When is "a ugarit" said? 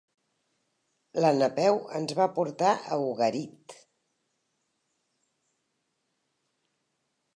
2.95-3.75